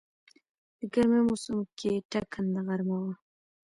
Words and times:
د 0.77 0.79
ګرمی 0.93 1.21
موسم 1.27 1.57
کې 1.79 1.91
ټکنده 2.11 2.61
غرمه 2.67 2.97
وه. 3.03 3.13